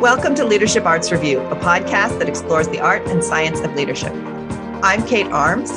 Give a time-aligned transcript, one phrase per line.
[0.00, 4.12] Welcome to Leadership Arts Review, a podcast that explores the art and science of leadership.
[4.80, 5.72] I'm Kate Arms.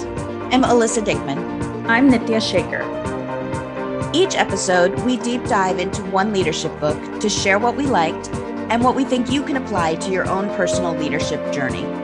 [0.54, 1.88] I'm Alyssa Dickman.
[1.88, 2.84] I'm Nitya Shaker.
[4.14, 8.30] Each episode, we deep dive into one leadership book to share what we liked
[8.70, 12.01] and what we think you can apply to your own personal leadership journey.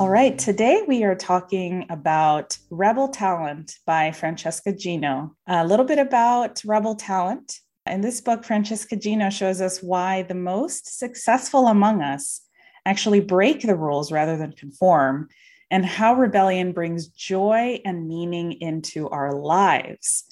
[0.00, 5.36] All right, today we are talking about Rebel Talent by Francesca Gino.
[5.46, 7.60] A little bit about Rebel Talent.
[7.86, 12.40] In this book, Francesca Gino shows us why the most successful among us
[12.84, 15.28] actually break the rules rather than conform,
[15.70, 20.24] and how rebellion brings joy and meaning into our lives.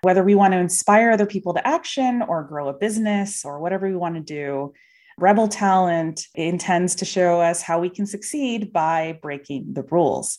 [0.00, 3.86] Whether we want to inspire other people to action or grow a business or whatever
[3.86, 4.72] we want to do,
[5.18, 10.38] Rebel Talent intends to show us how we can succeed by breaking the rules.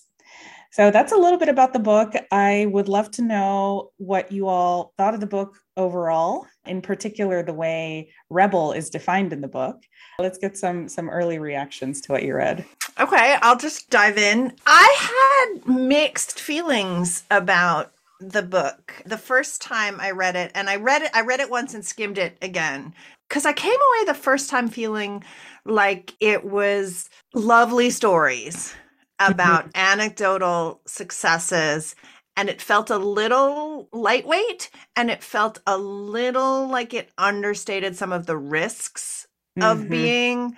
[0.71, 2.13] So that's a little bit about the book.
[2.31, 7.43] I would love to know what you all thought of the book overall, in particular
[7.43, 9.83] the way rebel is defined in the book.
[10.17, 12.65] Let's get some some early reactions to what you read.
[12.99, 14.53] Okay, I'll just dive in.
[14.65, 17.91] I had mixed feelings about
[18.29, 21.11] the book the first time I read it, and I read it.
[21.13, 22.93] I read it once and skimmed it again
[23.29, 25.23] because I came away the first time feeling
[25.65, 28.73] like it was lovely stories
[29.19, 31.95] about anecdotal successes
[32.35, 38.11] and it felt a little lightweight and it felt a little like it understated some
[38.11, 39.69] of the risks mm-hmm.
[39.69, 40.55] of being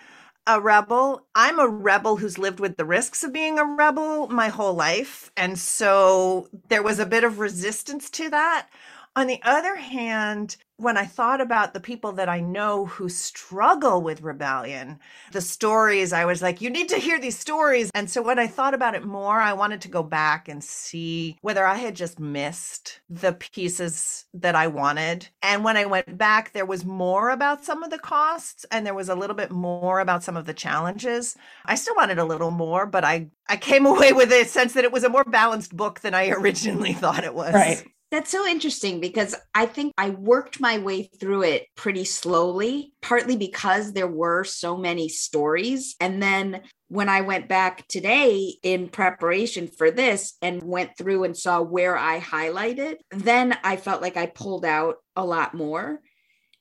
[0.48, 1.26] a rebel.
[1.36, 5.32] I'm a rebel who's lived with the risks of being a rebel my whole life.
[5.36, 8.68] And so there was a bit of resistance to that.
[9.18, 14.02] On the other hand, when I thought about the people that I know who struggle
[14.02, 15.00] with rebellion,
[15.32, 17.90] the stories, I was like, you need to hear these stories.
[17.96, 21.38] And so when I thought about it more, I wanted to go back and see
[21.42, 25.30] whether I had just missed the pieces that I wanted.
[25.42, 28.94] And when I went back, there was more about some of the costs and there
[28.94, 31.38] was a little bit more about some of the challenges.
[31.66, 34.84] I still wanted a little more, but I, I came away with a sense that
[34.84, 37.54] it was a more balanced book than I originally thought it was.
[37.54, 37.86] Right.
[38.12, 43.36] That's so interesting because I think I worked my way through it pretty slowly, partly
[43.36, 45.96] because there were so many stories.
[46.00, 51.36] And then when I went back today in preparation for this and went through and
[51.36, 56.00] saw where I highlighted, then I felt like I pulled out a lot more.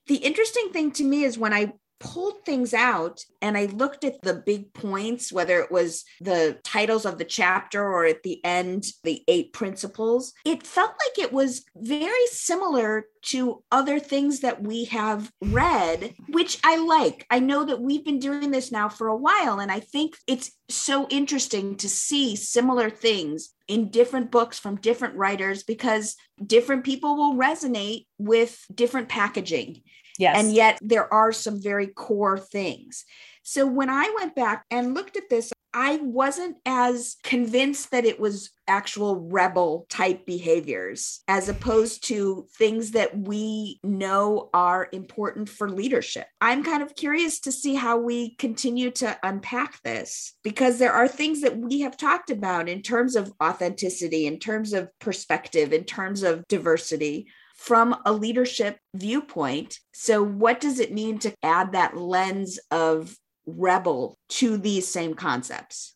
[0.07, 1.73] The interesting thing to me is when I
[2.05, 7.05] pulled things out and I looked at the big points, whether it was the titles
[7.05, 11.65] of the chapter or at the end, the eight principles, it felt like it was
[11.75, 17.25] very similar to other things that we have read, which I like.
[17.29, 20.51] I know that we've been doing this now for a while, and I think it's
[20.69, 26.15] so interesting to see similar things in different books from different writers because
[26.45, 29.81] different people will resonate with different packaging.
[30.17, 30.37] Yes.
[30.37, 33.05] And yet there are some very core things.
[33.43, 38.17] So when I went back and looked at this, I wasn't as convinced that it
[38.17, 45.69] was actual rebel type behaviors as opposed to things that we know are important for
[45.69, 46.27] leadership.
[46.39, 51.09] I'm kind of curious to see how we continue to unpack this because there are
[51.09, 55.83] things that we have talked about in terms of authenticity, in terms of perspective, in
[55.83, 57.27] terms of diversity
[57.65, 59.79] from a leadership viewpoint.
[59.91, 63.15] So, what does it mean to add that lens of
[63.47, 65.95] rebel to these same concepts?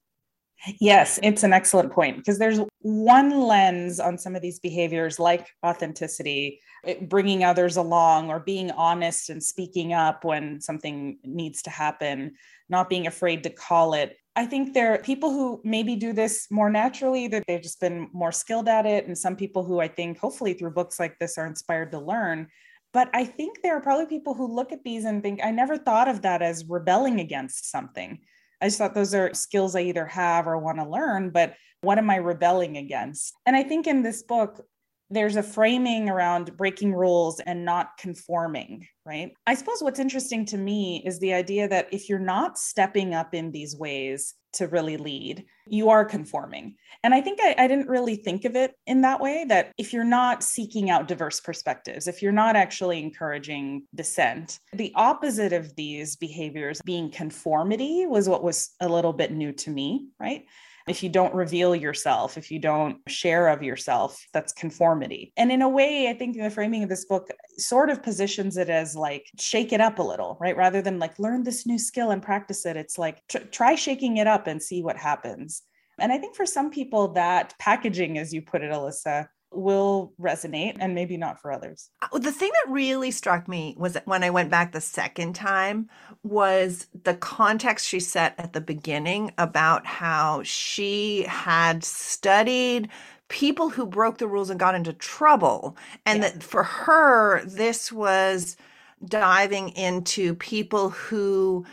[0.81, 5.47] Yes, it's an excellent point because there's one lens on some of these behaviors, like
[5.65, 11.69] authenticity, eh, bringing others along, or being honest and speaking up when something needs to
[11.69, 12.33] happen,
[12.67, 14.17] not being afraid to call it.
[14.39, 18.07] I think there are people who maybe do this more naturally, that they've just been
[18.13, 19.05] more skilled at it.
[19.05, 22.47] And some people who I think, hopefully, through books like this, are inspired to learn.
[22.93, 25.77] But I think there are probably people who look at these and think, I never
[25.77, 28.17] thought of that as rebelling against something.
[28.61, 31.97] I just thought those are skills I either have or want to learn, but what
[31.97, 33.33] am I rebelling against?
[33.45, 34.65] And I think in this book,
[35.09, 39.33] there's a framing around breaking rules and not conforming, right?
[39.47, 43.33] I suppose what's interesting to me is the idea that if you're not stepping up
[43.33, 46.75] in these ways to really lead, you are conforming.
[47.03, 49.93] And I think I, I, didn't really think of it in that way that if
[49.93, 55.75] you're not seeking out diverse perspectives, if you're not actually encouraging dissent, the opposite of
[55.75, 60.45] these behaviors being conformity was what was a little bit new to me, right?
[60.89, 65.31] If you don't reveal yourself, if you don't share of yourself, that's conformity.
[65.37, 68.69] And in a way, I think the framing of this book sort of positions it
[68.69, 70.57] as like shake it up a little, right?
[70.57, 74.17] Rather than like learn this new skill and practice it, it's like tr- try shaking
[74.17, 75.61] it up and see what happens.
[75.99, 80.77] And I think for some people, that packaging, as you put it, Alyssa, will resonate
[80.79, 81.89] and maybe not for others.
[82.01, 85.33] Uh, the thing that really struck me was that when I went back the second
[85.33, 85.89] time
[86.23, 92.89] was the context she set at the beginning about how she had studied
[93.27, 96.29] people who broke the rules and got into trouble and yeah.
[96.29, 98.57] that for her this was
[99.05, 101.65] diving into people who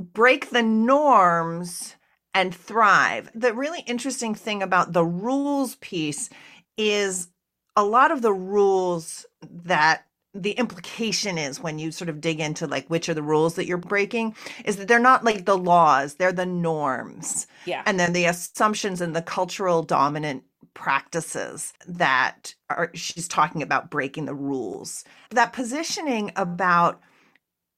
[0.00, 1.96] break the norms
[2.34, 3.30] and thrive.
[3.34, 6.28] The really interesting thing about the rules piece
[6.76, 7.28] is
[7.76, 12.66] a lot of the rules that the implication is when you sort of dig into
[12.66, 14.34] like which are the rules that you're breaking
[14.64, 17.46] is that they're not like the laws they're the norms.
[17.64, 17.82] Yeah.
[17.86, 20.44] And then the assumptions and the cultural dominant
[20.74, 25.04] practices that are she's talking about breaking the rules.
[25.30, 27.00] That positioning about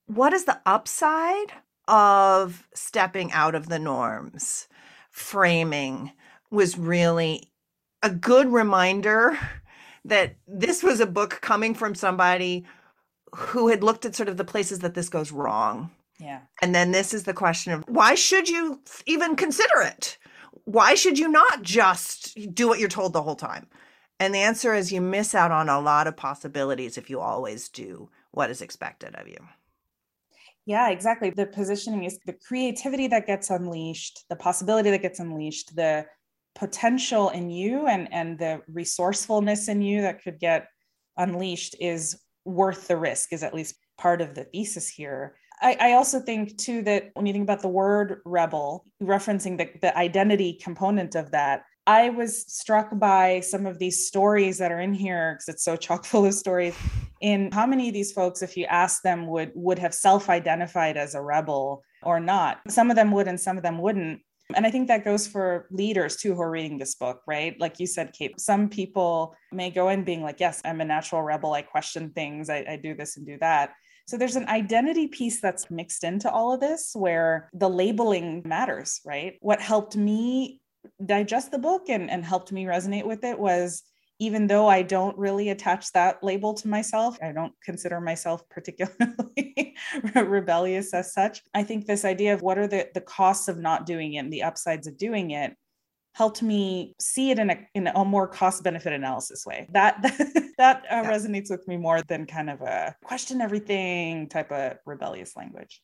[0.07, 1.53] what is the upside
[1.87, 4.69] of stepping out of the norms
[5.11, 6.13] framing
[6.51, 7.48] was really
[8.03, 9.39] a good reminder
[10.05, 12.65] that this was a book coming from somebody
[13.35, 15.91] who had looked at sort of the places that this goes wrong.
[16.19, 16.41] Yeah.
[16.63, 20.19] And then this is the question of why should you even consider it?
[20.65, 23.67] Why should you not just do what you're told the whole time?
[24.21, 27.69] And the answer is you miss out on a lot of possibilities if you always
[27.69, 29.39] do what is expected of you.
[30.67, 31.31] Yeah, exactly.
[31.31, 36.05] The positioning is the creativity that gets unleashed, the possibility that gets unleashed, the
[36.59, 40.69] potential in you and and the resourcefulness in you that could get
[41.17, 45.37] unleashed is worth the risk is at least part of the thesis here.
[45.61, 49.69] I, I, also think too that when you think about the word rebel referencing the,
[49.83, 54.79] the identity component of that i was struck by some of these stories that are
[54.79, 56.77] in here because it's so chock full of stories
[57.21, 61.17] in how many of these folks if you ask them would would have self-identified as
[61.17, 62.61] a rebel or not.
[62.69, 64.21] Some of them would and some of them wouldn't
[64.55, 67.59] and I think that goes for leaders too who are reading this book, right?
[67.61, 71.23] Like you said, Kate, some people may go in being like, yes, I'm a natural
[71.23, 71.53] rebel.
[71.53, 73.75] I question things, I, I do this and do that.
[74.07, 79.03] So there's an identity piece that's mixed into all of this where the labeling matters,
[79.05, 79.35] right?
[79.41, 80.63] What helped me
[81.05, 83.83] digest the book and, and helped me resonate with it was
[84.19, 89.77] even though I don't really attach that label to myself, I don't consider myself particularly
[90.15, 91.43] rebellious as such.
[91.55, 94.33] I think this idea of what are the, the costs of not doing it and
[94.33, 95.55] the upsides of doing it
[96.15, 99.69] helped me see it in a, in a more cost benefit analysis way.
[99.73, 100.19] That that,
[100.59, 101.11] that uh, yeah.
[101.11, 105.81] resonates with me more than kind of a question everything type of rebellious language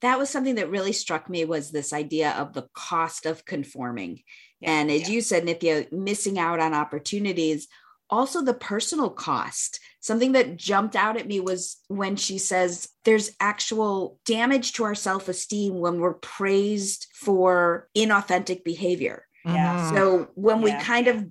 [0.00, 4.20] that was something that really struck me was this idea of the cost of conforming
[4.60, 5.08] yeah, and as yeah.
[5.08, 7.68] you said, Nithya, missing out on opportunities,
[8.10, 9.80] also the personal cost.
[10.00, 14.94] Something that jumped out at me was when she says there's actual damage to our
[14.94, 19.26] self esteem when we're praised for inauthentic behavior.
[19.44, 19.92] Yeah.
[19.92, 20.64] So when yeah.
[20.64, 21.26] we kind of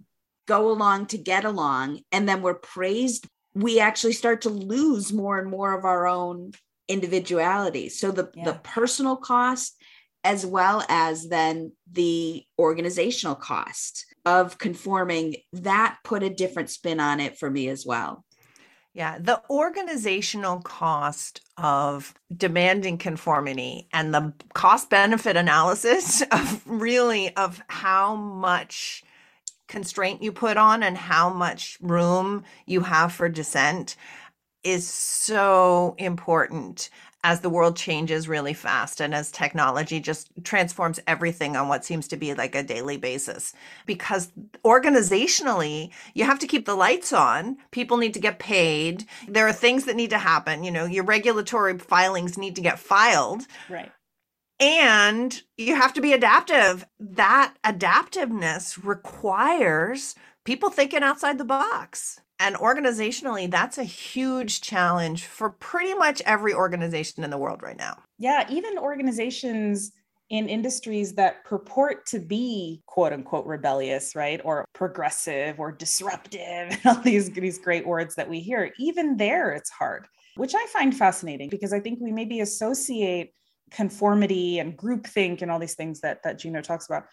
[0.48, 5.40] go along to get along and then we're praised, we actually start to lose more
[5.40, 6.52] and more of our own
[6.88, 7.90] individuality.
[7.90, 8.46] So the, yeah.
[8.46, 9.76] the personal cost
[10.24, 17.20] as well as then the organizational cost of conforming that put a different spin on
[17.20, 18.26] it for me as well.
[18.94, 27.62] Yeah the organizational cost of demanding conformity and the cost benefit analysis of really of
[27.68, 29.04] how much
[29.68, 33.96] constraint you put on and how much room you have for dissent
[34.64, 36.90] is so important
[37.24, 42.08] as the world changes really fast and as technology just transforms everything on what seems
[42.08, 43.54] to be like a daily basis.
[43.86, 44.32] Because
[44.64, 47.58] organizationally, you have to keep the lights on.
[47.72, 49.06] People need to get paid.
[49.28, 50.64] There are things that need to happen.
[50.64, 53.46] You know, your regulatory filings need to get filed.
[53.70, 53.92] Right.
[54.60, 56.86] And you have to be adaptive.
[57.00, 62.22] That adaptiveness requires people thinking outside the box.
[62.40, 67.78] And organizationally, that's a huge challenge for pretty much every organization in the world right
[67.78, 67.98] now.
[68.20, 69.92] Yeah, even organizations
[70.30, 74.42] in industries that purport to be quote unquote rebellious, right?
[74.44, 79.52] Or progressive or disruptive, and all these, these great words that we hear, even there
[79.52, 83.34] it's hard, which I find fascinating because I think we maybe associate
[83.72, 87.06] conformity and groupthink and all these things that, that Gino talks about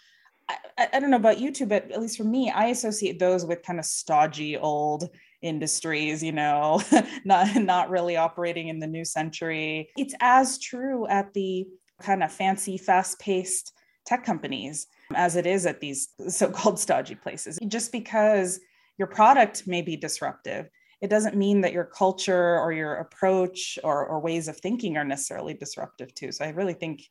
[0.48, 3.46] I, I, don't know about you two, but at least for me, I associate those
[3.46, 5.08] with kind of stodgy old
[5.42, 6.82] industries, you know,
[7.24, 9.90] not not really operating in the new century.
[9.96, 11.66] It's as true at the
[12.02, 13.72] kind of fancy, fast-paced
[14.04, 17.58] tech companies as it is at these so-called stodgy places.
[17.66, 18.60] Just because
[18.98, 20.68] your product may be disruptive,
[21.00, 25.04] it doesn't mean that your culture or your approach or, or ways of thinking are
[25.04, 26.32] necessarily disruptive too.
[26.32, 27.02] So I really think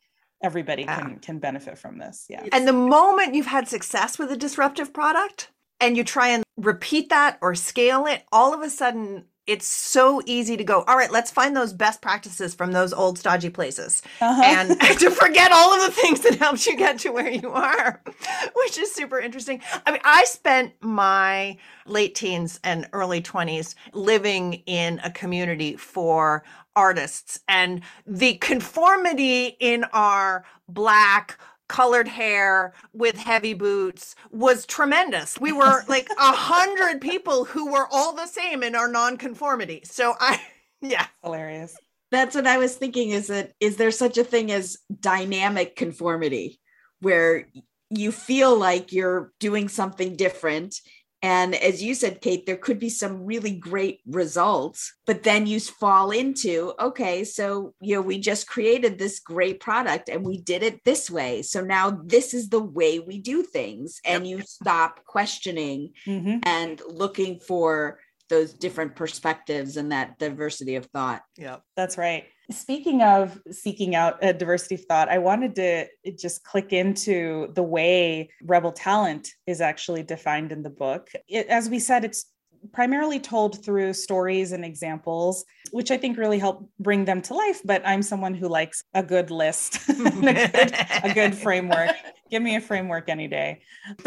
[0.44, 1.00] everybody yeah.
[1.00, 4.92] can can benefit from this yeah and the moment you've had success with a disruptive
[4.92, 9.66] product and you try and repeat that or scale it, all of a sudden it's
[9.66, 13.50] so easy to go, all right, let's find those best practices from those old stodgy
[13.50, 14.42] places uh-huh.
[14.44, 18.02] and to forget all of the things that helped you get to where you are,
[18.56, 19.60] which is super interesting.
[19.86, 26.44] I mean, I spent my late teens and early 20s living in a community for
[26.76, 31.38] artists and the conformity in our black
[31.74, 35.40] colored hair with heavy boots was tremendous.
[35.40, 39.80] We were like a hundred people who were all the same in our nonconformity.
[39.82, 40.40] So I,
[40.80, 41.76] yeah, hilarious.
[42.12, 43.10] That's what I was thinking.
[43.10, 46.60] Is that is there such a thing as dynamic conformity,
[47.00, 47.48] where
[47.90, 50.76] you feel like you're doing something different
[51.24, 55.58] and as you said, Kate, there could be some really great results, but then you
[55.58, 60.62] fall into, okay, so, you know, we just created this great product and we did
[60.62, 61.40] it this way.
[61.40, 64.00] So now this is the way we do things.
[64.04, 66.40] And you stop questioning mm-hmm.
[66.42, 71.22] and looking for those different perspectives and that diversity of thought.
[71.38, 72.24] Yeah, that's right.
[72.50, 75.86] Speaking of seeking out a diversity of thought, I wanted to
[76.18, 81.08] just click into the way rebel talent is actually defined in the book.
[81.26, 82.26] It, as we said, it's
[82.72, 87.60] primarily told through stories and examples, which I think really help bring them to life.
[87.64, 90.74] But I'm someone who likes a good list, a, good,
[91.04, 91.92] a good framework.
[92.30, 93.60] Give me a framework any day.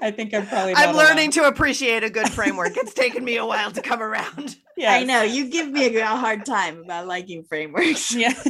[0.00, 0.74] I think I'm probably.
[0.74, 1.30] I'm learning alone.
[1.30, 2.76] to appreciate a good framework.
[2.76, 4.56] it's taken me a while to come around.
[4.76, 8.14] Yeah, I know you give me a, hard time about liking frameworks.
[8.22, 8.32] Yeah.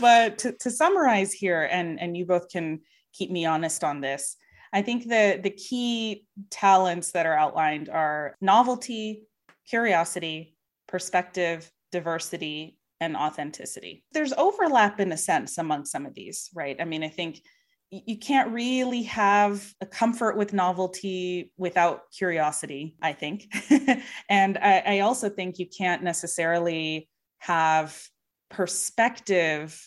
[0.00, 2.80] but to, to summarize here, and and you both can
[3.12, 4.36] keep me honest on this.
[4.72, 9.24] I think the the key talents that are outlined are novelty,
[9.68, 10.56] curiosity,
[10.88, 14.04] perspective, diversity, and authenticity.
[14.12, 16.76] There's overlap in a sense among some of these, right?
[16.80, 17.42] I mean, I think
[17.92, 23.54] you can't really have a comfort with novelty without curiosity, I think.
[24.30, 28.00] and I, I, also think you can't necessarily have
[28.48, 29.78] perspective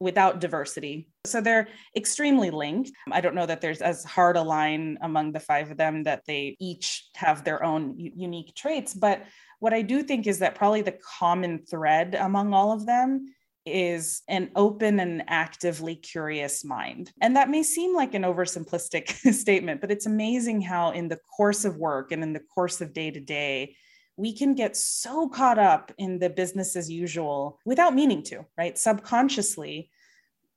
[0.00, 1.10] without diversity.
[1.26, 2.92] So they're extremely linked.
[3.12, 6.22] I don't know that there's as hard a line among the five of them that
[6.26, 8.94] they each have their own u- unique traits.
[8.94, 9.22] But
[9.58, 13.26] what I do think is that probably the common thread among all of them
[13.66, 17.12] is an open and actively curious mind.
[17.20, 21.64] And that may seem like an oversimplistic statement, but it's amazing how, in the course
[21.64, 23.76] of work and in the course of day to day,
[24.16, 28.76] we can get so caught up in the business as usual without meaning to, right?
[28.76, 29.90] Subconsciously,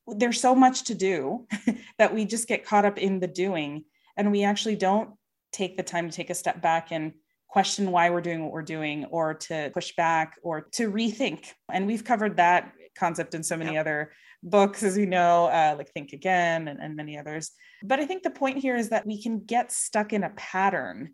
[0.08, 1.48] there's so much to do
[1.98, 3.86] that we just get caught up in the doing
[4.18, 5.12] and we actually don't
[5.52, 7.14] take the time to take a step back and
[7.48, 11.46] question why we're doing what we're doing or to push back or to rethink.
[11.72, 13.82] And we've covered that concept in so many yep.
[13.82, 14.12] other
[14.44, 17.52] books, as we know, uh, like Think Again and, and many others.
[17.84, 21.14] But I think the point here is that we can get stuck in a pattern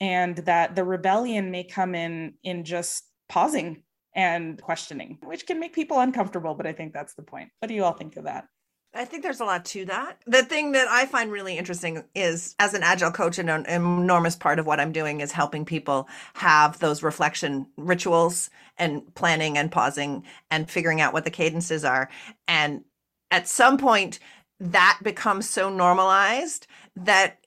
[0.00, 3.82] and that the rebellion may come in in just pausing
[4.14, 6.54] and questioning, which can make people uncomfortable.
[6.54, 7.50] But I think that's the point.
[7.58, 8.44] What do you all think of that?
[8.92, 10.18] I think there's a lot to that.
[10.26, 14.58] The thing that I find really interesting is as an agile coach, an enormous part
[14.58, 20.24] of what I'm doing is helping people have those reflection rituals and planning and pausing
[20.50, 22.08] and figuring out what the cadences are.
[22.48, 22.84] And
[23.30, 24.18] at some point,
[24.58, 26.66] that becomes so normalized
[26.96, 27.39] that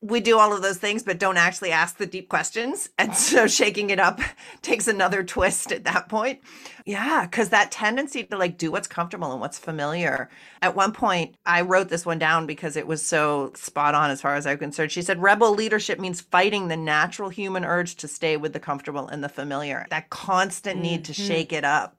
[0.00, 2.88] we do all of those things but don't actually ask the deep questions.
[2.98, 4.20] And so shaking it up
[4.62, 6.40] takes another twist at that point.
[6.84, 10.30] Yeah because that tendency to like do what's comfortable and what's familiar.
[10.62, 14.20] At one point i wrote this one down because it was so spot on as
[14.20, 14.92] far as i'm concerned.
[14.92, 19.08] She said rebel leadership means fighting the natural human urge to stay with the comfortable
[19.08, 19.86] and the familiar.
[19.90, 20.82] That constant mm-hmm.
[20.82, 21.26] need to mm-hmm.
[21.26, 21.96] shake it up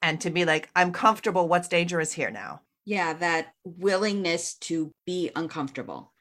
[0.00, 1.48] and to be like i'm comfortable.
[1.48, 2.62] What's dangerous here now?
[2.86, 6.12] Yeah that willingness to be uncomfortable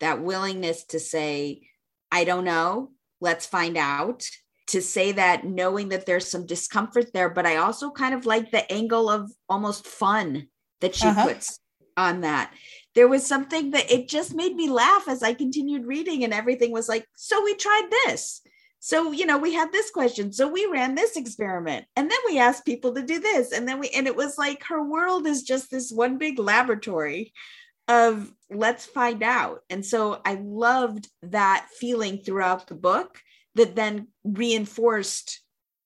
[0.00, 1.68] that willingness to say,
[2.10, 2.90] I don't know,
[3.20, 4.24] let's find out.
[4.68, 8.52] To say that knowing that there's some discomfort there, but I also kind of like
[8.52, 10.46] the angle of almost fun
[10.80, 11.26] that she uh-huh.
[11.26, 11.58] puts
[11.96, 12.54] on that.
[12.94, 16.70] There was something that it just made me laugh as I continued reading, and everything
[16.70, 18.42] was like, so we tried this.
[18.80, 20.32] So, you know, we had this question.
[20.32, 23.52] So we ran this experiment and then we asked people to do this.
[23.52, 27.34] And then we, and it was like her world is just this one big laboratory
[27.90, 29.62] of let's find out.
[29.68, 33.20] And so I loved that feeling throughout the book
[33.56, 35.40] that then reinforced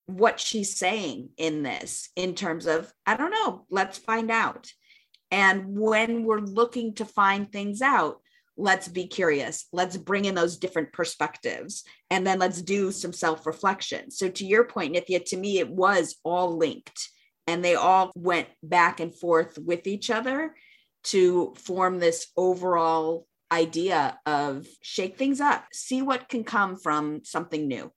[0.05, 4.71] what she's saying in this in terms of, I don't know, let's find out.
[5.31, 8.21] And when we're looking to find things out,
[8.59, 9.67] let's be curious.
[9.73, 14.11] Let's bring in those different perspectives and then let's do some self reflection.
[14.11, 17.09] So, to your point, Nithya, to me, it was all linked
[17.47, 20.55] and they all went back and forth with each other
[21.05, 27.69] to form this overall idea of shake things up, see what can come from something
[27.69, 27.93] new.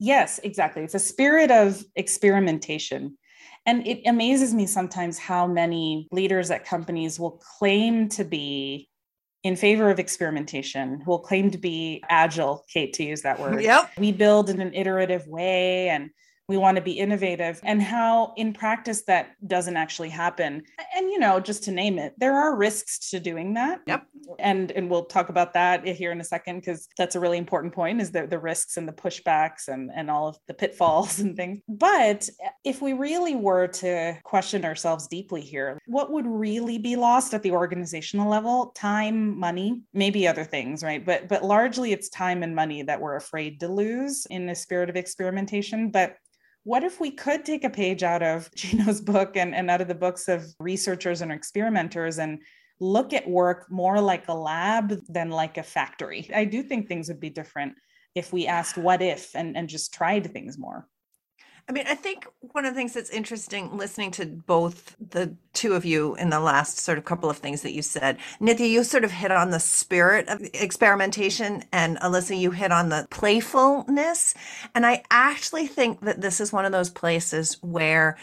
[0.00, 0.82] Yes, exactly.
[0.82, 3.18] It's a spirit of experimentation.
[3.66, 8.88] And it amazes me sometimes how many leaders at companies will claim to be
[9.44, 13.62] in favor of experimentation, who will claim to be agile, Kate, to use that word.
[13.62, 13.90] Yep.
[13.98, 16.10] We build in an iterative way and
[16.48, 20.62] we want to be innovative and how in practice that doesn't actually happen.
[20.96, 23.80] And you know just to name it there are risks to doing that.
[23.86, 24.06] Yep.
[24.38, 27.74] And and we'll talk about that here in a second because that's a really important
[27.74, 31.36] point is the, the risks and the pushbacks and and all of the pitfalls and
[31.36, 31.60] things.
[31.68, 32.28] But
[32.64, 37.42] if we really were to question ourselves deeply here what would really be lost at
[37.42, 38.72] the organizational level?
[38.74, 41.04] Time money maybe other things right?
[41.04, 44.88] But but largely it's time and money that we're afraid to lose in the spirit
[44.88, 45.90] of experimentation.
[45.90, 46.16] But
[46.68, 49.88] what if we could take a page out of Gino's book and, and out of
[49.88, 52.42] the books of researchers and experimenters and
[52.78, 56.28] look at work more like a lab than like a factory?
[56.34, 57.72] I do think things would be different
[58.14, 60.86] if we asked what if and, and just tried things more.
[61.68, 65.74] I mean, I think one of the things that's interesting listening to both the two
[65.74, 68.82] of you in the last sort of couple of things that you said, Nithya, you
[68.82, 74.34] sort of hit on the spirit of experimentation, and Alyssa, you hit on the playfulness.
[74.74, 78.16] And I actually think that this is one of those places where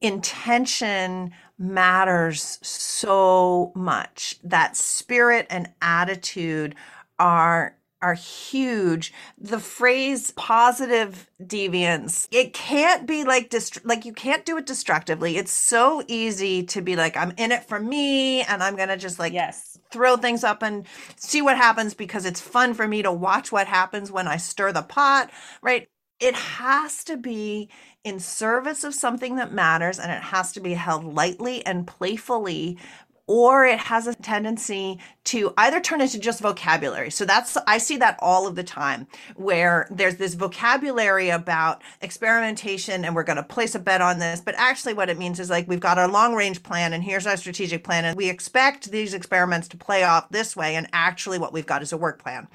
[0.00, 4.38] intention matters so much.
[4.42, 6.74] That spirit and attitude
[7.18, 9.12] are are huge.
[9.38, 15.38] The phrase positive deviance, it can't be like dist- like you can't do it destructively.
[15.38, 18.98] It's so easy to be like I'm in it for me and I'm going to
[18.98, 19.78] just like yes.
[19.92, 23.68] throw things up and see what happens because it's fun for me to watch what
[23.68, 25.30] happens when I stir the pot,
[25.62, 25.88] right?
[26.20, 27.70] It has to be
[28.04, 32.78] in service of something that matters and it has to be held lightly and playfully
[33.26, 37.10] or it has a tendency to either turn into just vocabulary.
[37.10, 43.04] So that's, I see that all of the time where there's this vocabulary about experimentation
[43.04, 44.40] and we're going to place a bet on this.
[44.40, 47.26] But actually, what it means is like we've got our long range plan and here's
[47.26, 48.04] our strategic plan.
[48.04, 50.74] And we expect these experiments to play off this way.
[50.74, 52.48] And actually, what we've got is a work plan.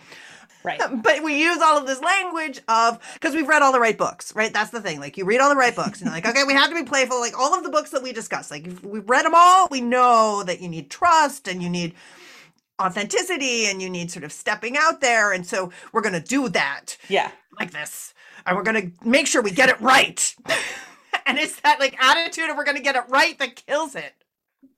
[0.67, 0.82] Right.
[1.08, 4.36] But we use all of this language of because we've read all the right books,
[4.36, 4.51] right?
[4.51, 4.99] That's the thing.
[4.99, 6.84] Like you read all the right books, and you're like, okay, we have to be
[6.84, 7.19] playful.
[7.19, 9.67] Like all of the books that we discuss, like we've read them all.
[9.71, 11.95] We know that you need trust and you need
[12.82, 16.97] authenticity and you need sort of stepping out there, and so we're gonna do that.
[17.08, 17.32] Yeah.
[17.58, 18.13] Like this,
[18.45, 20.36] and we're gonna make sure we get it right.
[21.25, 24.13] and it's that like attitude of we're gonna get it right that kills it.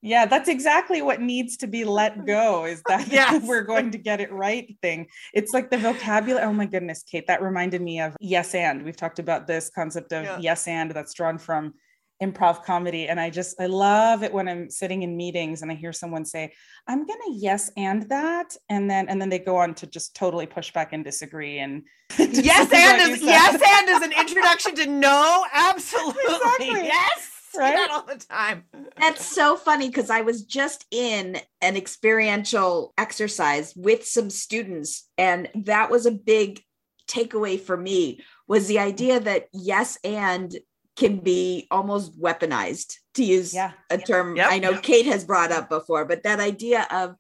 [0.02, 2.26] Yeah, that's exactly what needs to be let mm.
[2.26, 3.44] go is that yes.
[3.44, 5.08] we're going to get it right thing.
[5.34, 6.46] It's like the vocabulary.
[6.46, 8.84] Oh my goodness, Kate, that reminded me of yes and.
[8.84, 10.38] We've talked about this concept of yeah.
[10.40, 11.74] yes and that's drawn from
[12.22, 15.76] improv comedy and I just I love it when I'm sitting in meetings and I
[15.76, 16.54] hear someone say,
[16.88, 20.16] "I'm going to yes and that." And then and then they go on to just
[20.16, 21.84] totally push back and disagree and
[22.18, 26.24] Yes and is yes and is an introduction to no, absolutely.
[26.24, 26.88] Exactly.
[26.88, 27.76] Yes right?
[27.76, 28.64] that all the time.
[28.98, 35.50] That's so funny because I was just in an experiential exercise with some students, and
[35.56, 36.62] that was a big
[37.08, 40.56] takeaway for me was the idea that yes and
[40.96, 43.72] can be almost weaponized to use yeah.
[43.90, 44.48] a term yep.
[44.52, 44.84] I know yep.
[44.84, 47.16] Kate has brought up before, but that idea of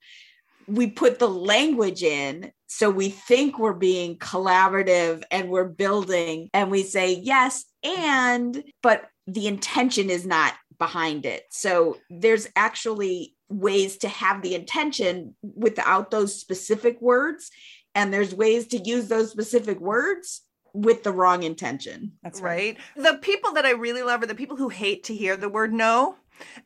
[0.67, 6.69] we put the language in so we think we're being collaborative and we're building and
[6.69, 11.43] we say yes and but the intention is not behind it.
[11.51, 17.51] So there's actually ways to have the intention without those specific words.
[17.95, 20.41] And there's ways to use those specific words
[20.73, 22.13] with the wrong intention.
[22.23, 22.77] That's right.
[22.95, 23.05] right.
[23.05, 25.73] The people that I really love are the people who hate to hear the word
[25.73, 26.15] no.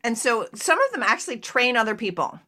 [0.02, 2.38] And so some of them actually train other people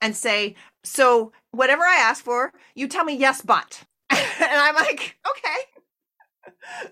[0.00, 3.84] and say, So whatever I ask for, you tell me yes, but.
[4.10, 6.90] and I'm like, okay.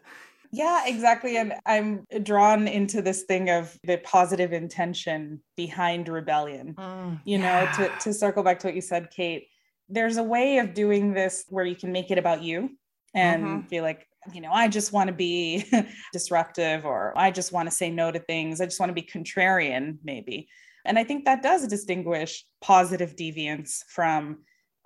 [0.53, 1.37] Yeah, exactly.
[1.37, 6.75] And I'm drawn into this thing of the positive intention behind rebellion.
[6.75, 7.73] Mm, you know, yeah.
[7.73, 9.49] to, to circle back to what you said, Kate,
[9.89, 12.71] there's a way of doing this where you can make it about you
[13.15, 13.69] and mm-hmm.
[13.69, 15.65] be like, you know, I just want to be
[16.13, 18.61] disruptive or I just want to say no to things.
[18.61, 20.49] I just want to be contrarian, maybe.
[20.85, 24.39] And I think that does distinguish positive deviance from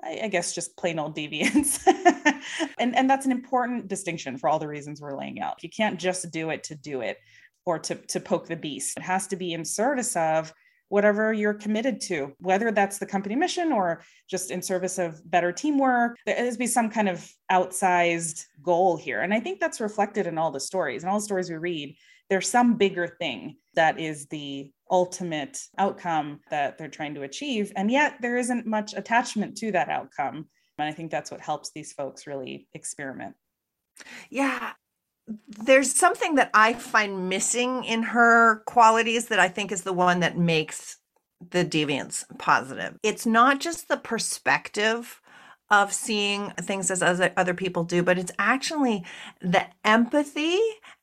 [0.03, 1.87] I, guess just plain old deviance.
[2.79, 5.63] and, and that's an important distinction for all the reasons we're laying out.
[5.63, 7.19] You can't just do it to do it
[7.67, 8.97] or to, to poke the beast.
[8.97, 10.53] It has to be in service of
[10.89, 15.51] whatever you're committed to, whether that's the company mission or just in service of better
[15.51, 16.17] teamwork.
[16.27, 19.23] There has to be some kind of outsized goal here.
[19.23, 21.97] And I think that's reflected in all the stories and all the stories we read.
[22.31, 27.73] there's some bigger thing that is the ultimate outcome that they're trying to achieve.
[27.77, 30.47] And yet there isn't much attachment to that outcome.
[30.79, 33.37] And I think that's what helps these folks really experiment.
[34.31, 34.73] Yeah.
[35.49, 40.21] There's something that I find missing in her qualities that I think is the one
[40.21, 40.99] that makes
[41.51, 42.99] the deviance positive.
[43.03, 45.21] It's not just the perspective
[45.71, 49.05] of seeing things as other people do, but it's actually
[49.41, 50.59] the empathy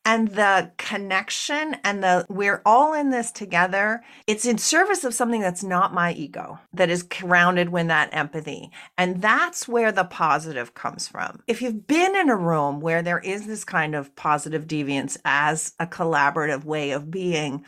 [0.05, 4.03] and the connection and the we're all in this together.
[4.25, 8.71] It's in service of something that's not my ego, that is grounded with that empathy.
[8.97, 11.43] And that's where the positive comes from.
[11.47, 15.73] If you've been in a room where there is this kind of positive deviance as
[15.79, 17.65] a collaborative way of being,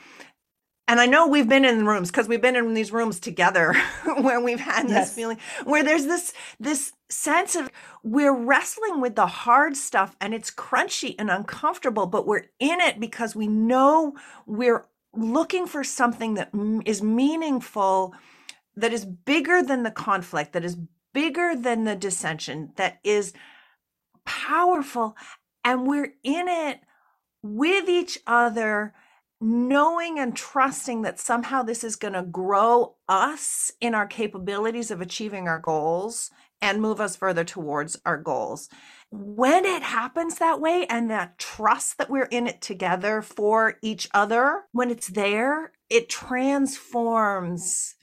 [0.88, 3.74] and I know we've been in rooms because we've been in these rooms together
[4.22, 5.08] where we've had yes.
[5.08, 7.72] this feeling where there's this this sense of
[8.04, 13.00] we're wrestling with the hard stuff and it's crunchy and uncomfortable, but we're in it
[13.00, 14.13] because we know
[14.46, 16.50] we're looking for something that
[16.86, 18.13] is meaningful,
[18.76, 20.78] that is bigger than the conflict, that is
[21.13, 23.32] bigger than the dissension, that is
[24.26, 25.15] powerful,
[25.63, 26.80] and we're in it
[27.43, 28.93] with each other
[29.43, 35.01] knowing and trusting that somehow this is going to grow us in our capabilities of
[35.01, 38.69] achieving our goals and move us further towards our goals.
[39.12, 44.08] When it happens that way and that trust that we're in it together for each
[44.13, 47.95] other, when it's there, it transforms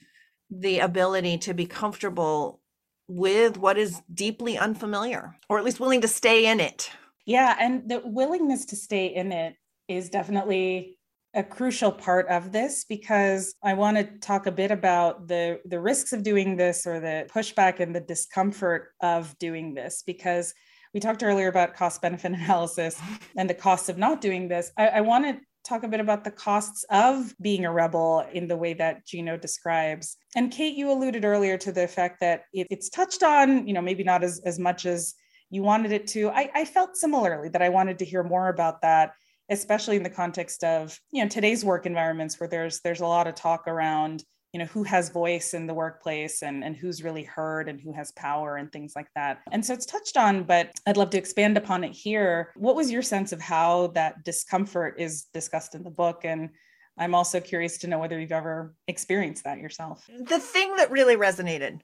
[0.51, 2.61] the ability to be comfortable
[3.07, 6.91] with what is deeply unfamiliar, or at least willing to stay in it.
[7.25, 7.57] Yeah.
[7.59, 9.55] And the willingness to stay in it
[9.87, 10.99] is definitely
[11.33, 15.79] a crucial part of this because I want to talk a bit about the the
[15.79, 20.53] risks of doing this or the pushback and the discomfort of doing this because
[20.93, 22.99] we talked earlier about cost benefit analysis
[23.37, 24.71] and the costs of not doing this.
[24.77, 28.47] I, I want to talk a bit about the costs of being a rebel in
[28.47, 30.17] the way that Gino describes.
[30.35, 33.81] And Kate, you alluded earlier to the fact that it, it's touched on, you know,
[33.81, 35.13] maybe not as, as much as
[35.51, 36.29] you wanted it to.
[36.29, 39.11] I, I felt similarly that I wanted to hear more about that
[39.51, 43.27] especially in the context of you know today's work environments where there's there's a lot
[43.27, 47.23] of talk around you know who has voice in the workplace and and who's really
[47.23, 49.39] heard and who has power and things like that.
[49.51, 52.51] And so it's touched on but i'd love to expand upon it here.
[52.55, 56.21] What was your sense of how that discomfort is discussed in the book?
[56.23, 56.49] And
[56.97, 60.09] i'm also curious to know whether you've ever experienced that yourself.
[60.27, 61.79] The thing that really resonated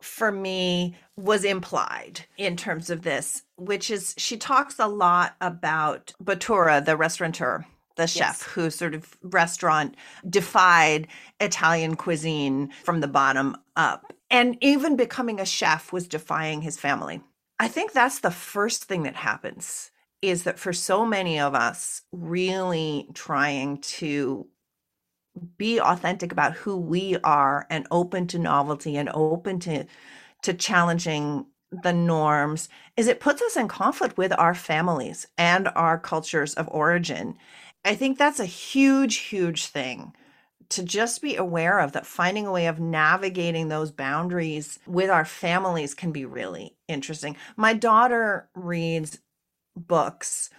[0.00, 6.12] for me was implied in terms of this, which is she talks a lot about
[6.22, 7.64] Bottura, the restaurateur,
[7.96, 8.42] the chef yes.
[8.42, 9.96] who sort of restaurant
[10.28, 11.06] defied
[11.40, 14.12] Italian cuisine from the bottom up.
[14.30, 17.20] And even becoming a chef was defying his family.
[17.58, 19.90] I think that's the first thing that happens
[20.22, 24.46] is that for so many of us, really trying to
[25.56, 29.84] be authentic about who we are and open to novelty and open to
[30.42, 35.98] to challenging the norms is it puts us in conflict with our families and our
[35.98, 37.36] cultures of origin.
[37.84, 40.12] I think that's a huge huge thing
[40.70, 45.24] to just be aware of that finding a way of navigating those boundaries with our
[45.24, 47.36] families can be really interesting.
[47.56, 49.18] My daughter reads
[49.76, 50.50] books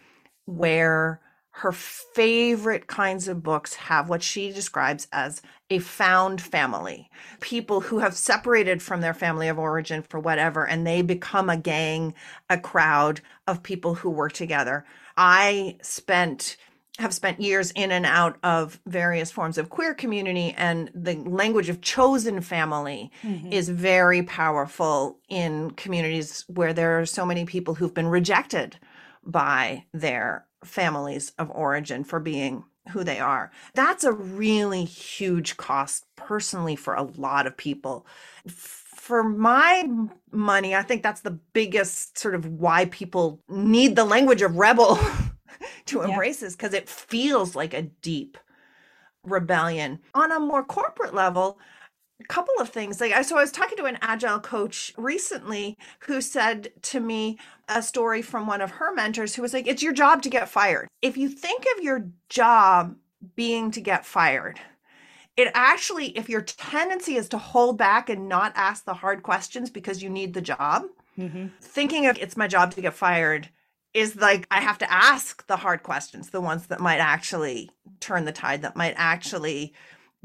[0.45, 1.21] where
[1.53, 7.09] her favorite kinds of books have what she describes as a found family
[7.39, 11.57] people who have separated from their family of origin for whatever and they become a
[11.57, 12.13] gang
[12.49, 14.85] a crowd of people who work together
[15.17, 16.57] i spent
[16.99, 21.69] have spent years in and out of various forms of queer community and the language
[21.69, 23.51] of chosen family mm-hmm.
[23.51, 28.77] is very powerful in communities where there are so many people who've been rejected
[29.23, 33.52] by their families of origin for being who they are.
[33.74, 38.06] That's a really huge cost personally for a lot of people.
[38.47, 39.88] For my
[40.32, 45.00] money, I think that's the biggest sort of why people need the language of rebel
[45.88, 46.47] to embrace yeah.
[46.47, 48.38] this because it feels like a deep
[49.24, 50.00] rebellion.
[50.13, 51.60] On a more corporate level,
[52.21, 55.77] a couple of things like I so I was talking to an agile coach recently
[55.99, 59.84] who said to me a story from one of her mentors who was like it's
[59.84, 60.88] your job to get fired.
[61.01, 62.95] If you think of your job
[63.36, 64.60] being to get fired,
[65.38, 69.69] it actually if your tendency is to hold back and not ask the hard questions
[69.69, 70.84] because you need the job,
[71.17, 71.47] mm-hmm.
[71.62, 73.49] thinking of it's my job to get fired
[73.93, 78.25] is like I have to ask the hard questions, the ones that might actually turn
[78.25, 79.73] the tide that might actually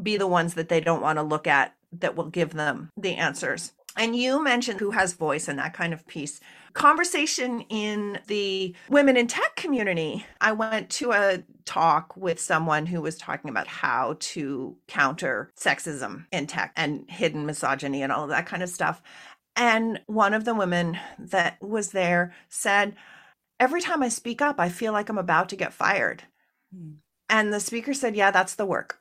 [0.02, 3.14] be the ones that they don't want to look at that will give them the
[3.14, 3.72] answers.
[3.96, 6.38] And you mentioned who has voice and that kind of piece.
[6.74, 10.26] Conversation in the women in tech community.
[10.40, 16.26] I went to a talk with someone who was talking about how to counter sexism
[16.30, 19.00] in tech and hidden misogyny and all of that kind of stuff.
[19.56, 22.94] And one of the women that was there said,
[23.58, 26.24] Every time I speak up, I feel like I'm about to get fired.
[26.74, 26.96] Hmm.
[27.30, 28.98] And the speaker said, Yeah, that's the work.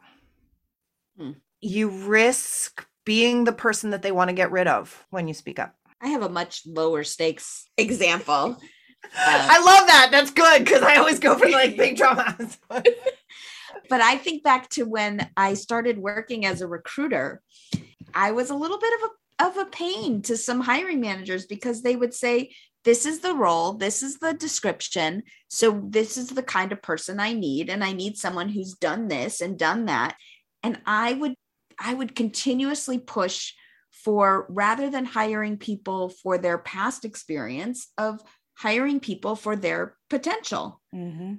[1.19, 1.31] Hmm.
[1.61, 5.59] You risk being the person that they want to get rid of when you speak
[5.59, 5.75] up.
[6.01, 8.57] I have a much lower stakes example.
[9.05, 10.07] Uh, I love that.
[10.09, 12.57] That's good because I always go for like big dramas.
[12.69, 17.43] but I think back to when I started working as a recruiter,
[18.15, 21.81] I was a little bit of a of a pain to some hiring managers because
[21.81, 22.51] they would say,
[22.83, 25.23] This is the role, this is the description.
[25.49, 27.69] So, this is the kind of person I need.
[27.69, 30.15] And I need someone who's done this and done that.
[30.63, 31.35] And I would,
[31.79, 33.53] I would continuously push
[33.91, 38.21] for rather than hiring people for their past experience, of
[38.55, 40.81] hiring people for their potential.
[40.93, 41.35] Mm-hmm.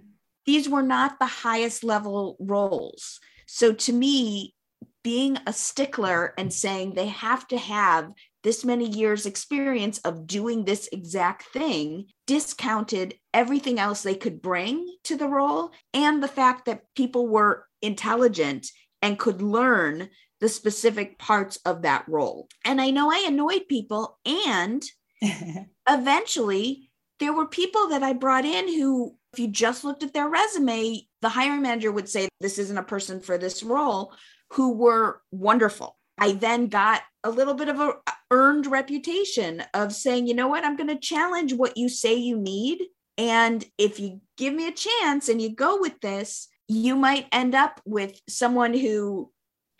[0.46, 3.20] These were not the highest level roles.
[3.46, 4.54] So, to me,
[5.02, 8.10] being a stickler and saying they have to have
[8.42, 14.84] this many years experience of doing this exact thing discounted everything else they could bring
[15.04, 18.68] to the role and the fact that people were intelligent
[19.00, 20.08] and could learn
[20.40, 22.48] the specific parts of that role.
[22.64, 24.82] And I know I annoyed people and
[25.88, 30.28] eventually there were people that I brought in who if you just looked at their
[30.28, 34.14] resume, the hiring manager would say this isn't a person for this role
[34.52, 35.98] who were wonderful.
[36.18, 40.48] I then got a little bit of a uh, earned reputation of saying, you know
[40.48, 42.80] what, I'm going to challenge what you say you need.
[43.18, 47.54] And if you give me a chance and you go with this, you might end
[47.54, 49.30] up with someone who,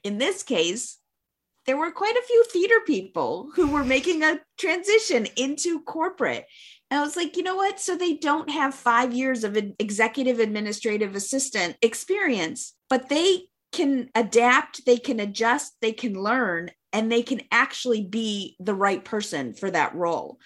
[0.04, 0.98] in this case,
[1.66, 6.46] there were quite a few theater people who were making a transition into corporate.
[6.90, 7.80] And I was like, you know what?
[7.80, 14.87] So they don't have five years of executive administrative assistant experience, but they can adapt,
[14.87, 19.70] they can adjust, they can learn, and they can actually be the right person for
[19.70, 20.38] that role.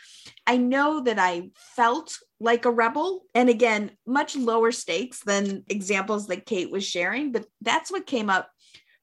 [0.46, 3.22] I know that I felt like a rebel.
[3.34, 8.30] And again, much lower stakes than examples that Kate was sharing, but that's what came
[8.30, 8.50] up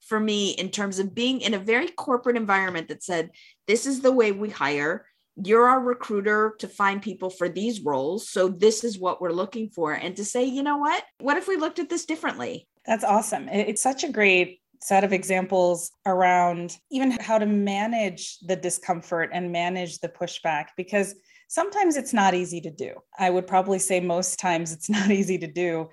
[0.07, 3.31] for me in terms of being in a very corporate environment that said,
[3.67, 5.05] this is the way we hire.
[5.35, 8.29] You're our recruiter to find people for these roles.
[8.29, 9.93] So, this is what we're looking for.
[9.93, 11.03] And to say, you know what?
[11.19, 12.67] What if we looked at this differently?
[12.87, 13.47] That's awesome.
[13.49, 19.51] It's such a great set of examples around even how to manage the discomfort and
[19.51, 21.15] manage the pushback because
[21.47, 22.93] sometimes it's not easy to do.
[23.17, 25.89] I would probably say most times it's not easy to do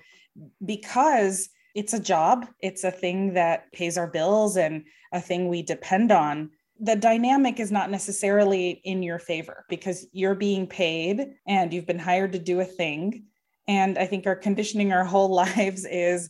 [0.63, 5.61] because it's a job, it's a thing that pays our bills and a thing we
[5.61, 6.49] depend on.
[6.79, 11.99] The dynamic is not necessarily in your favor because you're being paid and you've been
[11.99, 13.25] hired to do a thing.
[13.67, 16.29] And I think our conditioning our whole lives is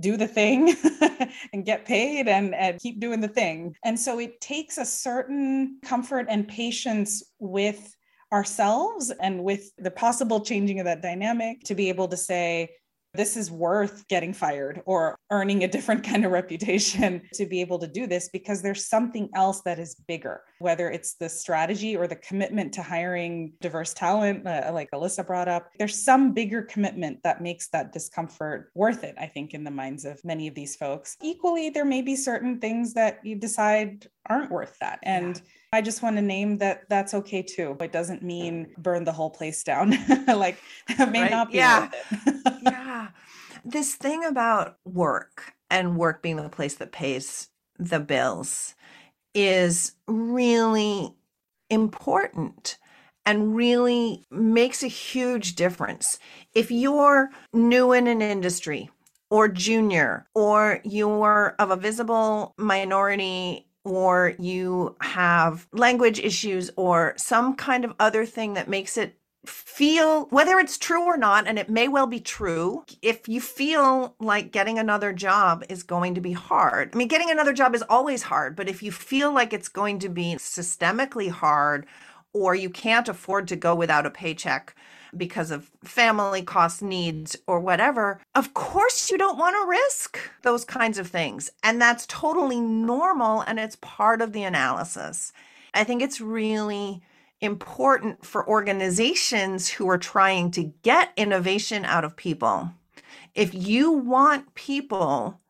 [0.00, 0.74] do the thing
[1.52, 3.74] and get paid and, and keep doing the thing.
[3.84, 7.94] And so it takes a certain comfort and patience with
[8.32, 12.70] ourselves and with the possible changing of that dynamic to be able to say,
[13.16, 17.78] this is worth getting fired or earning a different kind of reputation to be able
[17.78, 22.06] to do this because there's something else that is bigger, whether it's the strategy or
[22.06, 25.70] the commitment to hiring diverse talent, uh, like Alyssa brought up.
[25.78, 30.04] There's some bigger commitment that makes that discomfort worth it, I think, in the minds
[30.04, 31.16] of many of these folks.
[31.22, 34.98] Equally, there may be certain things that you decide aren't worth that.
[35.02, 35.42] And yeah.
[35.72, 37.76] I just want to name that that's okay too.
[37.80, 39.90] It doesn't mean burn the whole place down.
[40.26, 40.58] like
[40.96, 41.30] that may right?
[41.30, 41.90] not be yeah.
[42.62, 42.70] yeah.
[43.68, 47.48] This thing about work and work being the place that pays
[47.80, 48.76] the bills
[49.34, 51.12] is really
[51.68, 52.78] important
[53.24, 56.20] and really makes a huge difference.
[56.54, 58.88] If you're new in an industry
[59.30, 67.56] or junior, or you're of a visible minority or you have language issues or some
[67.56, 71.70] kind of other thing that makes it feel whether it's true or not and it
[71.70, 76.32] may well be true if you feel like getting another job is going to be
[76.32, 79.68] hard i mean getting another job is always hard but if you feel like it's
[79.68, 81.86] going to be systemically hard
[82.32, 84.74] or you can't afford to go without a paycheck
[85.16, 90.64] because of family cost needs or whatever, of course you don't want to risk those
[90.64, 91.50] kinds of things.
[91.62, 95.32] And that's totally normal and it's part of the analysis.
[95.72, 97.02] I think it's really
[97.40, 102.70] important for organizations who are trying to get innovation out of people.
[103.34, 105.40] If you want people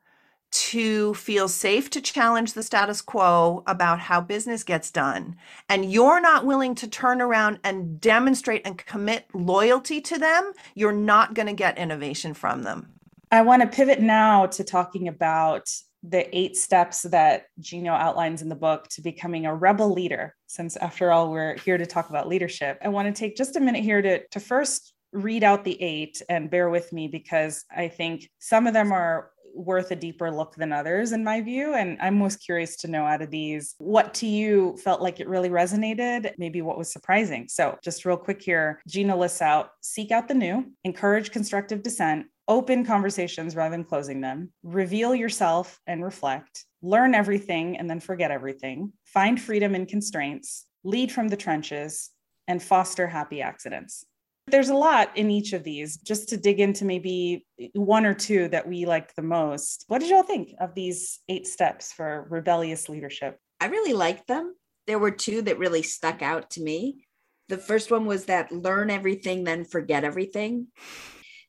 [0.51, 5.37] to feel safe to challenge the status quo about how business gets done,
[5.69, 10.93] and you're not willing to turn around and demonstrate and commit loyalty to them, you're
[10.93, 12.93] not going to get innovation from them.
[13.31, 15.69] I want to pivot now to talking about
[16.09, 20.35] the eight steps that Gino outlines in the book to becoming a rebel leader.
[20.47, 23.61] Since, after all, we're here to talk about leadership, I want to take just a
[23.61, 27.89] minute here to, to first read out the eight and bear with me because I
[27.89, 31.97] think some of them are worth a deeper look than others in my view and
[32.03, 35.49] i'm most curious to know out of these what to you felt like it really
[35.49, 40.29] resonated maybe what was surprising so just real quick here gino lists out seek out
[40.29, 46.65] the new encourage constructive dissent open conversations rather than closing them reveal yourself and reflect
[46.83, 52.11] learn everything and then forget everything find freedom in constraints lead from the trenches
[52.49, 54.05] and foster happy accidents
[54.49, 55.97] there's a lot in each of these.
[55.97, 59.85] Just to dig into maybe one or two that we liked the most.
[59.89, 63.39] What did y'all think of these eight steps for rebellious leadership?
[63.61, 64.55] I really liked them.
[64.87, 67.07] There were two that really stuck out to me.
[67.49, 70.69] The first one was that learn everything, then forget everything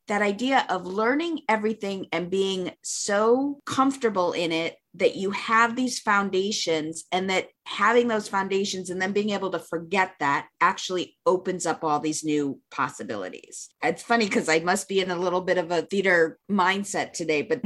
[0.08, 6.00] that idea of learning everything and being so comfortable in it that you have these
[6.00, 11.66] foundations and that having those foundations and then being able to forget that actually opens
[11.66, 13.70] up all these new possibilities.
[13.84, 17.44] It's funny because I must be in a little bit of a theater mindset today,
[17.44, 17.62] but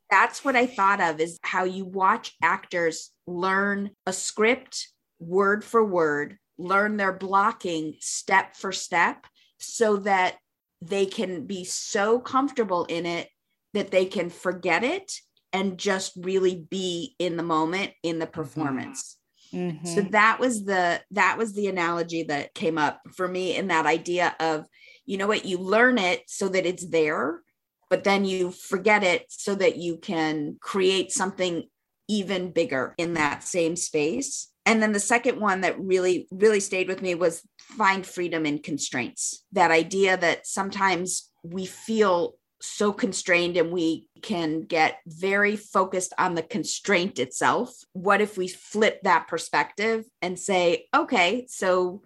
[0.10, 5.84] that's what I thought of is how you watch actors learn a script word for
[5.84, 9.26] word, learn their blocking step for step
[9.58, 10.36] so that
[10.80, 13.28] they can be so comfortable in it
[13.74, 15.12] that they can forget it
[15.52, 19.16] and just really be in the moment in the performance.
[19.52, 19.86] Mm-hmm.
[19.86, 23.86] So that was the that was the analogy that came up for me in that
[23.86, 24.66] idea of
[25.06, 27.42] you know what you learn it so that it's there
[27.90, 31.64] but then you forget it so that you can create something
[32.08, 34.48] even bigger in that same space.
[34.70, 38.60] And then the second one that really, really stayed with me was find freedom in
[38.60, 39.44] constraints.
[39.50, 46.36] That idea that sometimes we feel so constrained and we can get very focused on
[46.36, 47.74] the constraint itself.
[47.94, 52.02] What if we flip that perspective and say, okay, so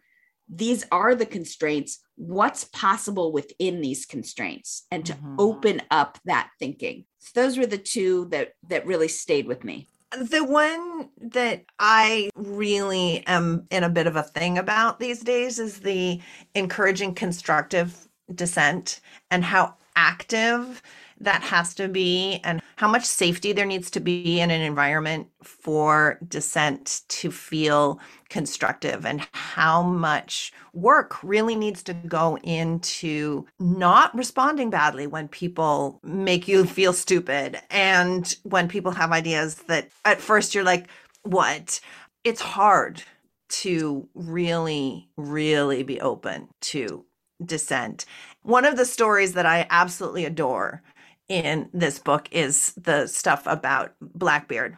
[0.48, 1.98] these are the constraints.
[2.16, 4.86] What's possible within these constraints?
[4.90, 5.36] And to mm-hmm.
[5.38, 7.04] open up that thinking.
[7.18, 9.88] So those were the two that that really stayed with me.
[10.20, 15.58] The one that I really am in a bit of a thing about these days
[15.58, 16.20] is the
[16.54, 19.00] encouraging constructive dissent
[19.30, 20.82] and how active
[21.20, 25.28] that has to be and how much safety there needs to be in an environment
[25.42, 34.14] for dissent to feel constructive and how much work really needs to go into not
[34.14, 40.20] responding badly when people make you feel stupid and when people have ideas that at
[40.20, 40.88] first you're like
[41.22, 41.80] what?
[42.22, 43.02] It's hard
[43.48, 47.04] to really really be open to
[47.44, 48.04] dissent.
[48.42, 50.82] One of the stories that I absolutely adore
[51.28, 54.76] in this book is the stuff about Blackbeard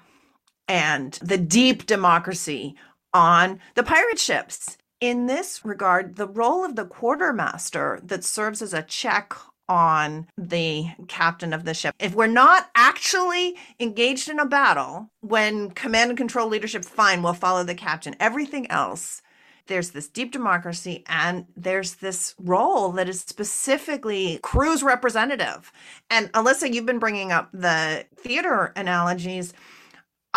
[0.68, 2.74] and the deep democracy
[3.12, 4.78] on the pirate ships.
[5.00, 9.34] In this regard, the role of the quartermaster that serves as a check
[9.68, 11.94] on the captain of the ship.
[11.98, 17.34] If we're not actually engaged in a battle, when command and control leadership, fine, we'll
[17.34, 18.14] follow the captain.
[18.20, 19.22] Everything else
[19.66, 25.72] there's this deep democracy and there's this role that is specifically crew's representative.
[26.10, 29.52] And Alyssa, you've been bringing up the theater analogies.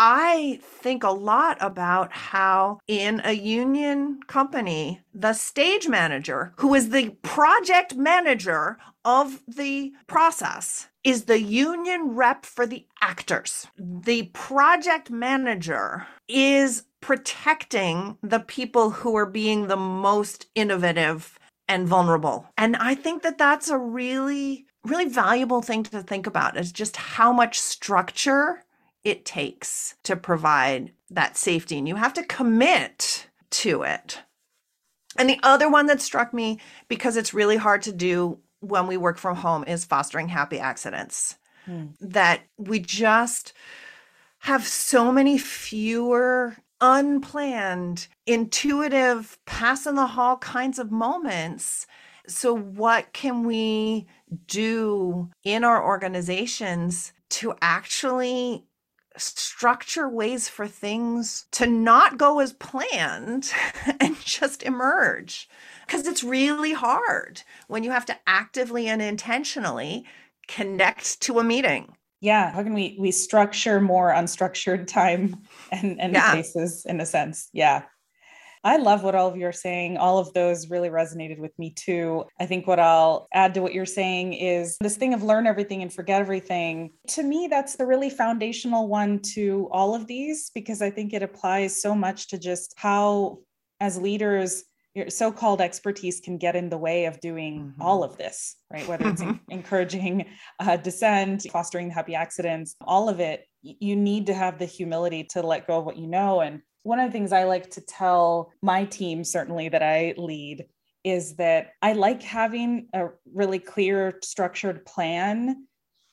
[0.02, 6.90] I think a lot about how in a union company, the stage manager, who is
[6.90, 13.68] the project manager of the process, is the union rep for the actors.
[13.78, 22.48] The project manager is protecting the people who are being the most innovative and vulnerable.
[22.58, 26.98] And I think that that's a really, really valuable thing to think about is just
[26.98, 28.64] how much structure
[29.04, 31.78] it takes to provide that safety.
[31.78, 34.20] And you have to commit to it.
[35.18, 38.98] And the other one that struck me, because it's really hard to do when we
[38.98, 41.38] work from home, is fostering happy accidents.
[41.66, 41.88] Hmm.
[42.02, 43.54] That we just
[44.40, 51.88] have so many fewer unplanned, intuitive, pass in the hall kinds of moments.
[52.28, 54.08] So, what can we
[54.48, 58.66] do in our organizations to actually
[59.18, 63.52] structure ways for things to not go as planned
[64.00, 65.50] and just emerge?
[65.86, 70.06] Because it's really hard when you have to actively and intentionally
[70.48, 75.36] connect to a meeting yeah how can we we structure more unstructured time
[75.72, 76.32] and and Yeah.
[76.32, 77.84] spaces in a sense yeah
[78.64, 79.98] I love what all of you are saying.
[79.98, 82.26] All of those really resonated with me too.
[82.40, 85.82] I think what I'll add to what you're saying is this thing of learn everything
[85.82, 86.92] and forget everything.
[87.10, 91.24] To me, that's the really foundational one to all of these because I think it
[91.24, 93.40] applies so much to just how,
[93.80, 94.66] as leaders,
[94.96, 97.84] your so-called expertise can get in the way of doing Mhm.
[97.84, 100.26] all of this right whether it's en- encouraging
[100.60, 105.42] uh, dissent fostering happy accidents all of it you need to have the humility to
[105.42, 108.52] let go of what you know and one of the things i like to tell
[108.62, 110.66] my team certainly that i lead
[111.04, 115.66] is that i like having a really clear structured plan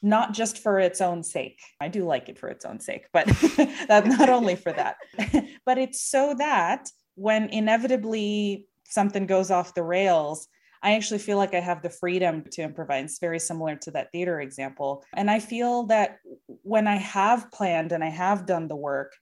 [0.03, 1.59] not just for its own sake.
[1.81, 3.27] I do like it for its own sake, but
[3.89, 4.97] that not only for that,
[5.66, 10.49] but it's so that when inevitably something goes off the rails,
[10.83, 14.41] I actually feel like I have the freedom to improvise, very similar to that theater
[14.41, 15.03] example.
[15.14, 16.19] And I feel that
[16.62, 19.12] when I have planned and I have done the work,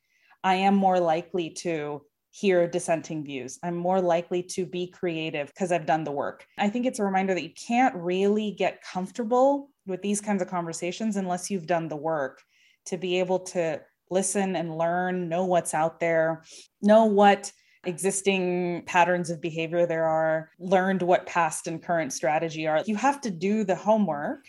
[0.43, 3.59] I am more likely to hear dissenting views.
[3.63, 6.45] I'm more likely to be creative because I've done the work.
[6.59, 10.49] I think it's a reminder that you can't really get comfortable with these kinds of
[10.49, 12.43] conversations unless you've done the work
[12.87, 13.81] to be able to
[14.11, 16.43] listen and learn, know what's out there,
[16.83, 17.53] know what
[17.87, 22.83] existing patterns of behavior there are, learned what past and current strategy are.
[22.87, 24.47] You have to do the homework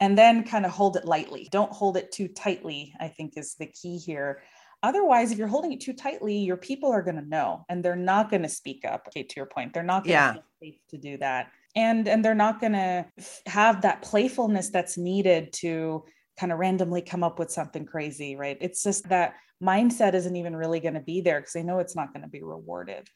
[0.00, 1.48] and then kind of hold it lightly.
[1.50, 4.42] Don't hold it too tightly, I think is the key here.
[4.82, 7.96] Otherwise, if you're holding it too tightly, your people are going to know and they're
[7.96, 9.04] not going to speak up.
[9.08, 10.32] Okay, to your point, they're not going to Yeah.
[10.34, 11.50] feel safe to do that.
[11.76, 13.06] And and they're not going to
[13.46, 16.04] have that playfulness that's needed to
[16.38, 18.58] kind of randomly come up with something crazy, right?
[18.60, 21.96] It's just that mindset isn't even really going to be there because they know it's
[21.96, 23.08] not going to be rewarded.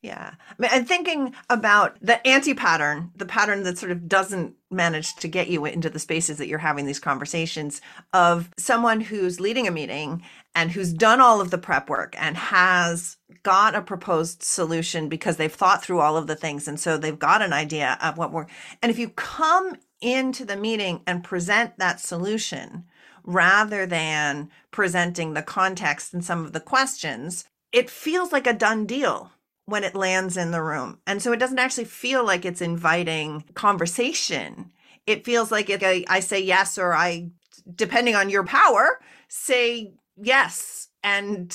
[0.00, 0.34] Yeah.
[0.50, 5.16] I mean, and thinking about the anti pattern, the pattern that sort of doesn't manage
[5.16, 7.80] to get you into the spaces that you're having these conversations
[8.12, 10.22] of someone who's leading a meeting
[10.54, 15.36] and who's done all of the prep work and has got a proposed solution because
[15.36, 16.68] they've thought through all of the things.
[16.68, 18.46] And so they've got an idea of what we're,
[18.80, 22.84] and if you come into the meeting and present that solution
[23.24, 28.86] rather than presenting the context and some of the questions, it feels like a done
[28.86, 29.32] deal
[29.68, 30.98] when it lands in the room.
[31.06, 34.72] And so it doesn't actually feel like it's inviting conversation.
[35.06, 37.28] It feels like if I, I say yes or I,
[37.74, 38.98] depending on your power,
[39.28, 41.54] say yes and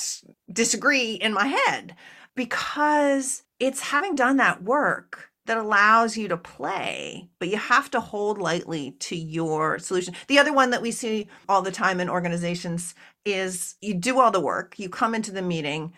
[0.52, 1.96] disagree in my head
[2.36, 8.00] because it's having done that work that allows you to play, but you have to
[8.00, 10.14] hold lightly to your solution.
[10.28, 12.94] The other one that we see all the time in organizations
[13.24, 15.92] is you do all the work, you come into the meeting,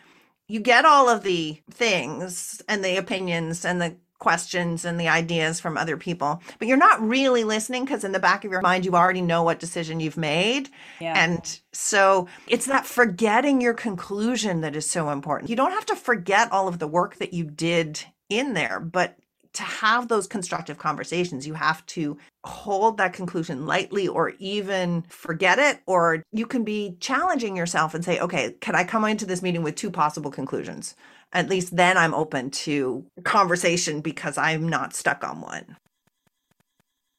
[0.48, 5.60] you get all of the things and the opinions and the questions and the ideas
[5.60, 8.84] from other people, but you're not really listening because in the back of your mind,
[8.84, 10.70] you already know what decision you've made.
[11.00, 11.12] Yeah.
[11.16, 15.50] And so it's that forgetting your conclusion that is so important.
[15.50, 19.16] You don't have to forget all of the work that you did in there, but
[19.56, 25.58] to have those constructive conversations, you have to hold that conclusion lightly or even forget
[25.58, 25.80] it.
[25.86, 29.62] Or you can be challenging yourself and say, okay, can I come into this meeting
[29.62, 30.94] with two possible conclusions?
[31.32, 35.76] At least then I'm open to conversation because I'm not stuck on one.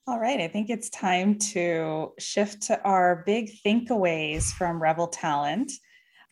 [0.08, 5.72] All right, I think it's time to shift to our big thinkaways from Rebel Talent.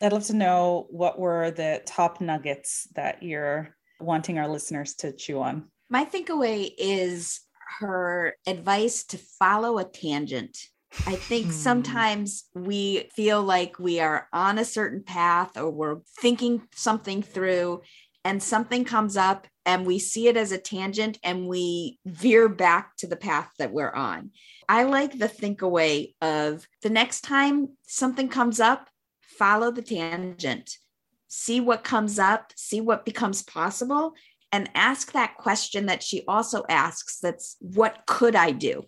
[0.00, 5.12] I'd love to know what were the top nuggets that you're wanting our listeners to
[5.12, 5.68] chew on.
[5.88, 7.40] My think-away is
[7.78, 10.58] her advice to follow a tangent.
[11.06, 11.52] I think Hmm.
[11.52, 17.82] sometimes we feel like we are on a certain path or we're thinking something through
[18.24, 22.96] and something comes up and we see it as a tangent and we veer back
[22.96, 24.30] to the path that we're on.
[24.68, 28.88] I like the think away of the next time something comes up,
[29.20, 30.78] follow the tangent,
[31.28, 34.14] see what comes up, see what becomes possible,
[34.56, 38.84] and ask that question that she also asks that's what could I do?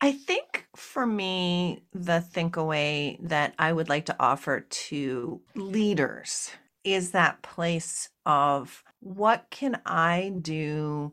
[0.00, 6.50] I think for me, the think away that I would like to offer to leaders
[6.82, 11.12] is that place of what can I do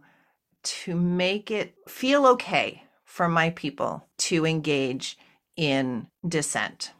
[0.63, 5.17] to make it feel okay for my people to engage
[5.57, 6.93] in dissent?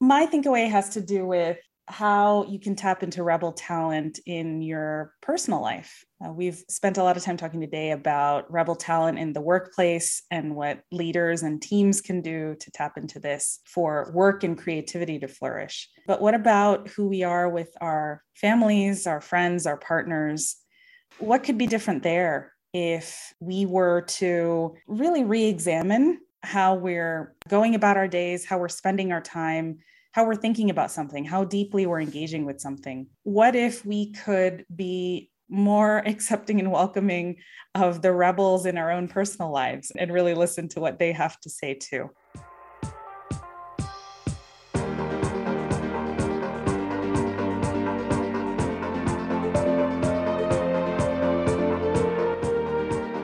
[0.00, 1.58] My thinkaways has to do with
[1.88, 6.04] how you can tap into rebel talent in your personal life.
[6.24, 10.22] Uh, we've spent a lot of time talking today about rebel talent in the workplace
[10.30, 15.18] and what leaders and teams can do to tap into this for work and creativity
[15.18, 15.88] to flourish.
[16.06, 20.56] But what about who we are with our families, our friends, our partners?
[21.18, 27.74] What could be different there if we were to really re examine how we're going
[27.74, 29.78] about our days, how we're spending our time,
[30.16, 33.06] how we're thinking about something, how deeply we're engaging with something.
[33.24, 37.36] What if we could be more accepting and welcoming
[37.74, 41.38] of the rebels in our own personal lives and really listen to what they have
[41.40, 42.08] to say too?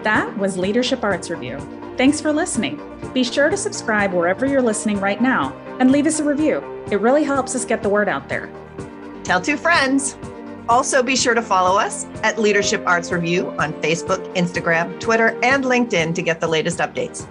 [0.03, 1.82] That was Leadership Arts Review.
[2.03, 2.81] Thanks for listening.
[3.15, 6.61] Be sure to subscribe wherever you're listening right now and leave us a review.
[6.91, 8.51] It really helps us get the word out there.
[9.23, 10.17] Tell two friends.
[10.69, 15.63] Also, be sure to follow us at Leadership Arts Review on Facebook, Instagram, Twitter, and
[15.63, 17.25] LinkedIn to get the latest updates.